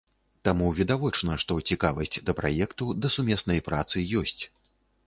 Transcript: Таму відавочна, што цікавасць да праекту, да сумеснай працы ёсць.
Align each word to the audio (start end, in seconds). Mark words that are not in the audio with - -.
Таму 0.47 0.69
відавочна, 0.77 1.35
што 1.45 1.59
цікавасць 1.73 2.19
да 2.31 2.37
праекту, 2.43 2.91
да 3.03 3.07
сумеснай 3.19 3.67
працы 3.71 4.07
ёсць. 4.25 4.41